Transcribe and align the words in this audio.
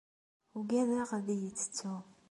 Ugadeɣ 0.57 1.09
ad 1.17 1.27
iyi-tettu. 1.35 1.95